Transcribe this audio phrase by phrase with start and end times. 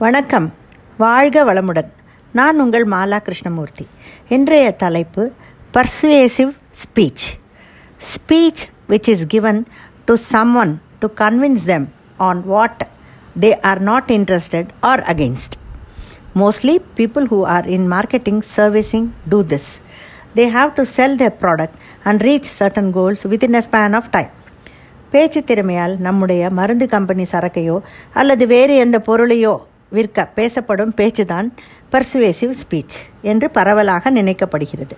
[0.00, 0.46] வணக்கம்
[0.98, 1.90] வாழ்க வளமுடன்
[2.32, 3.84] நான் உங்கள் மாலா கிருஷ்ணமூர்த்தி
[4.28, 5.22] இன்றைய தலைப்பு
[5.74, 6.52] persuasive
[6.82, 7.26] speech
[8.14, 9.60] speech which is given
[10.04, 12.82] to someone to convince them on what
[13.40, 15.56] they are not interested or against
[16.34, 19.80] Mostly, people who are in marketing, servicing do this.
[20.34, 21.74] They have to sell their product
[22.04, 24.28] and reach certain goals within a span of time.
[25.10, 27.76] பேச்சு திறமையால் நம்முடைய மருந்து company சரக்கையோ
[28.12, 29.54] அல்லது வேறு எந்த பொருளையோ
[29.91, 31.47] விற்க பேசப்படும் பேச்சுதான்
[31.91, 34.95] பர்சுவேசிவ் ஸ்பீச் என்று பரவலாக நினைக்கப்படுகிறது.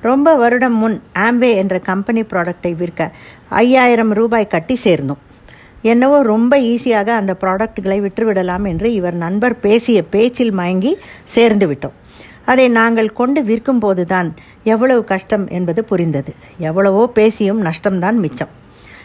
[0.00, 3.10] ரொம்ப வருடம் முன் ஆம்பே என்ற கம்பெனி ப்ராடக்டை விற்க
[3.48, 5.20] ஐயாயிரம் ரூபாய் கட்டி சேர்ந்தோம்.
[5.82, 10.92] என்னவோ ரொம்ப ஈஸியாக அந்த ப்ராடக்ட்களை விற்றுவிடலாம் என்று இவர் நண்பர் பேசிய பேச்சில் மயங்கி
[11.24, 11.96] சேர்ந்து விட்டோம்.
[12.44, 14.28] அதை நாங்கள் கொண்டு விற்கும் போதுதான்
[14.64, 16.32] எவ்வளவு கஷ்டம் என்பது புரிந்தது.
[16.58, 18.52] எவ்வளவோ பேசியும் நஷ்டம்தான் மிச்சம்.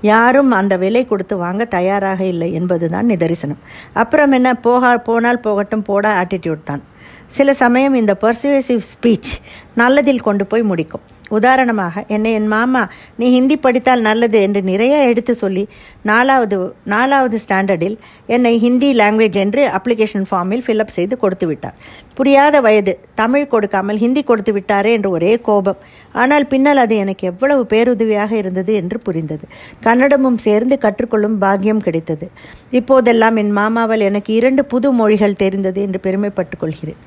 [0.00, 3.58] யாரும் அந்த விலை கொடுத்து வாங்க தயாராக இல்லை என்பதுதான் நிதரிசனம்.
[3.92, 4.52] அப்புறம் என்ன?
[4.52, 6.82] போகா போனால் போகட்டும் போட ஆட்டிடியூட் தான்.
[7.28, 9.32] சில சமயம் இந்த பர்சுவேசிவ் ஸ்பீச்
[9.76, 11.00] நல்லதில் கொண்டு போய் முடிக்கும்.
[11.28, 15.68] உதாரணமாக என்னை என் மாமா நீ ஹிந்தி படித்தால் நல்லது என்று நிறைய எடுத்து சொல்லி
[16.02, 17.96] நாலாவது நாலாவது ஸ்டாண்டர்டில்
[18.26, 21.74] என்னை ஹிந்தி லாங்குவேஜ் என்று அப்ளிகேஷன் ஃபார்மில் ஃபில்அப் செய்து கொடுத்து விட்டார்.
[22.14, 25.76] புரியாத வயது தமிழ் கொடுக்காமல் ஹிந்தி கொடுத்து விட்டாரே என்று ஒரே கோபம்.
[26.12, 29.44] ஆனால் பின்னால் அது எனக்கு எவ்வளவு பேருதவியாக இருந்தது என்று புரிந்தது.
[29.84, 32.30] கன்னடமும் சேர்ந்து கற்றுக்கொள்ளும் பாக்கியம் கிடைத்தது.
[32.70, 37.02] இப்போதெல்லாம் என் மாமாவால் எனக்கு இரண்டு புது மொழிகள் தெரிந்தது என்று பெருமைப்பட்டுக் கொள்கிறேன்.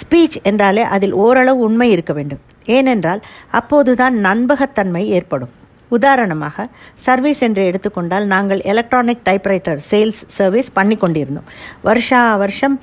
[0.00, 2.42] ஸ்பீச் என்றாலே அதில் ஓரளவு உண்மை இருக்க வேண்டும்.
[2.76, 3.20] ஏனென்றால்
[3.60, 5.52] அப்போதுதான் நண்பகத்தன்மை ஏற்படும்.
[5.96, 6.66] உதாரணமாக
[7.06, 11.48] சர்வீஸ் என்று எடுத்துக்கொண்டால் நாங்கள் எலக்ட்ரானிக் டைப்ரைட்டர் சேல்ஸ் சர்வீஸ் பண்ணி கொண்டிருந்தோம்.
[11.88, 12.76] வருஷா வருஷம்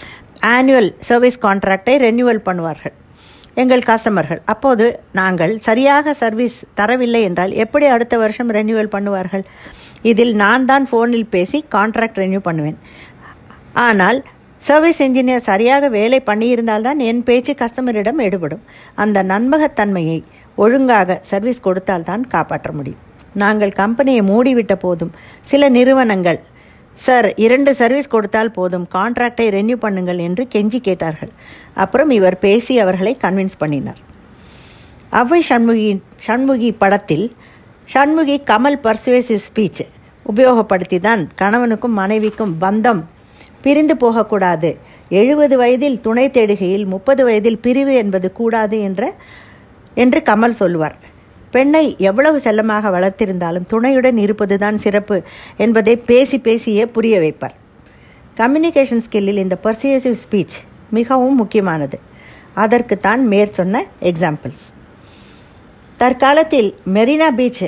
[0.56, 2.96] ஆனுவல் சர்வீஸ் கான்ட்ராக்டை ரெனியூவல் பண்ணுவார்கள்
[3.62, 4.86] எங்கள் கஸ்டமர்கள் அப்போது
[5.20, 9.44] நாங்கள் சரியாக சர்வீஸ் தரவில்லை என்றால் எப்படி அடுத்த வருஷம் ரெனியூவல் பண்ணுவார்கள்?
[10.12, 12.80] இதில் நான் தான் ஃபோனில் பேசி கான்ட்ராக்ட் ரெனியூ பண்ணுவேன்.
[13.86, 14.20] ஆனால்
[14.68, 18.64] சர்வீஸ் இன்ஜினியர் சரியாக வேலை பண்ணியிருந்தால்தான் என் பேச்சு கஸ்டமரிடம் எடுபடும்.
[19.04, 20.20] அந்த நண்பகத்தன்மையை
[20.64, 23.02] ஒழுங்காக சர்வீஸ் கொடுத்தால்தான் காப்பாற்ற முடியும்.
[23.44, 25.14] நாங்கள் கம்பெனியை மூடிவிட்ட போதும்
[25.52, 26.40] சில நிறுவனங்கள்
[27.06, 31.32] சார் இரண்டு சர்வீஸ் கொடுத்தால் போதும் கான்ட்ராக்டை ரெனியூ பண்ணுங்கள் என்று கெஞ்சி கேட்டார்கள்.
[31.84, 34.00] அப்புறம் இவர் பேசி அவர்களை கன்வின்ஸ் பண்ணினார்.
[35.20, 35.90] அவ்வை சண்முகி
[36.28, 37.28] சண்முகி படத்தில்
[37.94, 39.84] சண்முகி கமல் பர்சுவேசிவ் ஸ்பீச்
[40.26, 43.02] உபயோகப்படுத்தி தான் கணவனுக்கும் மனைவிக்கும் பந்தம்
[43.66, 44.70] பிரிந்து போகக்கூடாது.
[45.20, 49.12] எழுபது வயதில் துணை தேடுகையில் முப்பது வயதில் பிரிவு என்பது கூடாது என்ற
[50.04, 50.98] என்று கமல் சொல்லுவார்.
[51.54, 55.18] பெண்ணை எவ்வளவு செல்லமாக வளர்த்திருந்தாலும் துணையுடன் இருப்பதுதான் சிறப்பு
[55.66, 57.56] என்பதை பேசி பேசியே புரிய வைப்பார்.
[58.40, 60.58] கம்யூனிகேஷன் ஸ்கில்லில் இந்த பர்சியசிவ் ஸ்பீச்
[60.98, 61.98] மிகவும் முக்கியமானது.
[62.64, 63.78] அதற்கு தான் மேற்சொன்ன
[64.10, 64.66] எக்ஸாம்பிள்ஸ்
[66.00, 67.66] தற்காலத்தில் மெரினா பீச்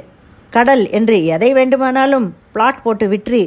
[0.56, 3.42] கடல் என்று எதை வேண்டுமானாலும் பிளாட் போட்டு விற்று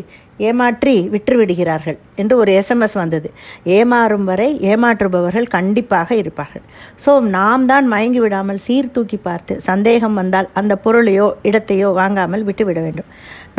[0.49, 3.29] ஏமாற்றி விற்று விடுகிறார்கள் என்று ஒரு எஸ்எம்எஸ் வந்தது.
[3.77, 6.65] ஏமாறும் வரை ஏமாற்றுபவர்கள் கண்டிப்பாக இருப்பார்கள்.
[7.05, 13.09] ஸோ நாம் தான் மயங்கி விடாமல் சீர்தூக்கி பார்த்து சந்தேகம் வந்தால் அந்த பொருளையோ இடத்தையோ வாங்காமல் விட்டுவிட வேண்டும்.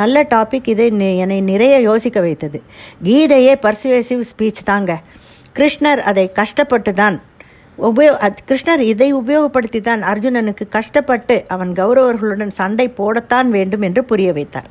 [0.02, 0.88] நல்ல டாபிக் இதை
[1.24, 2.62] என்னை நிறைய யோசிக்க வைத்தது.
[3.08, 4.92] கீதையே பர்சுவேசிவ் ஸ்பீச் தாங்க.
[5.60, 7.18] கிருஷ்ணர் அதை கஷ்டப்பட்டு தான்
[7.78, 8.14] உபயோ
[8.50, 14.70] கிருஷ்ணர் இதை உபயோகப்படுத்தி தான் அர்ஜுனனுக்கு கஷ்டப்பட்டு அவன் கௌரவர்களுடன் சண்டை போடத்தான் வேண்டும் என்று புரிய வைத்தார்.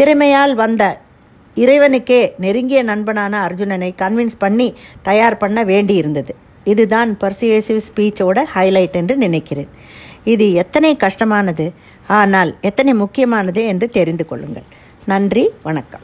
[0.00, 1.00] திறமையால் வந்த
[1.56, 6.34] இறைவனுக்கே நெருங்கிய நண்பனான அர்ஜுனனை கன்வின்ஸ் பண்ணி தயார் பண்ண வேண்டி இருந்தது
[6.64, 9.68] இதுதான் பர்சிவேசிவ் ஸ்பீச்சோட ஹைலைட் என்று நினைக்கிறேன்.
[10.24, 11.72] இது எத்தனை கஷ்டமானது?
[12.06, 14.64] ஆனால் எத்தனை முக்கியமானது என்று தெரிந்து கொள்ளுங்கள்.
[15.06, 16.00] நன்றி வணக்கம்.